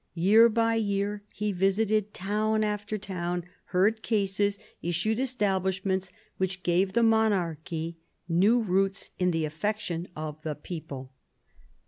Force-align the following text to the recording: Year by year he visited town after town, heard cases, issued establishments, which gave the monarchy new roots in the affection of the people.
Year 0.15 0.49
by 0.49 0.77
year 0.77 1.21
he 1.31 1.51
visited 1.51 2.11
town 2.11 2.63
after 2.63 2.97
town, 2.97 3.43
heard 3.65 4.01
cases, 4.01 4.57
issued 4.81 5.19
establishments, 5.19 6.11
which 6.37 6.63
gave 6.63 6.93
the 6.93 7.03
monarchy 7.03 7.99
new 8.27 8.61
roots 8.61 9.11
in 9.19 9.29
the 9.29 9.45
affection 9.45 10.07
of 10.15 10.41
the 10.41 10.55
people. 10.55 11.13